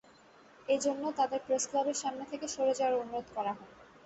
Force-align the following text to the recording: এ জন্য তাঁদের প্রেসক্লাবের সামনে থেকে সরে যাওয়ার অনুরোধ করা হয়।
এ 0.67 0.75
জন্য 0.79 1.03
তাঁদের 1.17 1.41
প্রেসক্লাবের 1.47 1.97
সামনে 1.97 2.25
থেকে 2.25 2.45
সরে 2.47 2.73
যাওয়ার 2.79 2.99
অনুরোধ 3.01 3.27
করা 3.35 3.51
হয়। 3.53 3.71